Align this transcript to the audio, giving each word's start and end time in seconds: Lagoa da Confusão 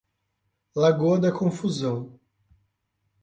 Lagoa 0.75 1.19
da 1.19 1.31
Confusão 1.31 2.19